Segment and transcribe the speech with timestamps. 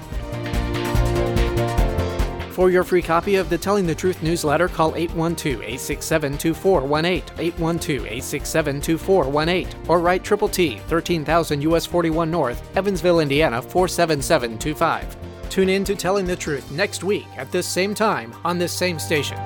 [2.50, 7.22] For your free copy of the Telling the Truth newsletter, call 812-867-2418,
[7.56, 15.16] 812-867-2418, or write Triple T, 13,000 US 41 North, Evansville, Indiana 47725.
[15.48, 18.98] Tune in to Telling the Truth next week at this same time on this same
[18.98, 19.38] station.